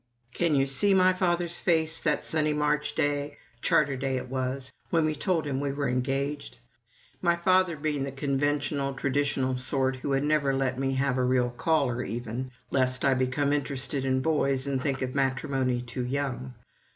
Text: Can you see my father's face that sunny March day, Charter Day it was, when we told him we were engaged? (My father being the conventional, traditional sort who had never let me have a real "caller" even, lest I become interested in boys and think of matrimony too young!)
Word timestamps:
Can 0.33 0.55
you 0.55 0.65
see 0.65 0.95
my 0.95 1.13
father's 1.13 1.59
face 1.59 1.99
that 1.99 2.25
sunny 2.25 2.53
March 2.53 2.95
day, 2.95 3.37
Charter 3.61 3.95
Day 3.95 4.17
it 4.17 4.29
was, 4.29 4.71
when 4.89 5.05
we 5.05 5.13
told 5.13 5.45
him 5.45 5.59
we 5.59 5.71
were 5.71 5.87
engaged? 5.87 6.57
(My 7.21 7.35
father 7.35 7.77
being 7.77 8.01
the 8.01 8.11
conventional, 8.11 8.95
traditional 8.95 9.57
sort 9.57 9.97
who 9.97 10.13
had 10.13 10.23
never 10.23 10.55
let 10.55 10.79
me 10.79 10.95
have 10.95 11.19
a 11.19 11.23
real 11.23 11.51
"caller" 11.51 12.01
even, 12.01 12.49
lest 12.71 13.05
I 13.05 13.13
become 13.13 13.53
interested 13.53 14.03
in 14.03 14.21
boys 14.21 14.65
and 14.65 14.81
think 14.81 15.03
of 15.03 15.13
matrimony 15.13 15.83
too 15.83 16.03
young!) 16.03 16.55